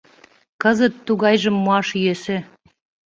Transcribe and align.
Кызыт 0.61 0.93
тугайжым 1.05 1.55
муаш 1.63 1.87
йӧсӧ. 2.03 2.37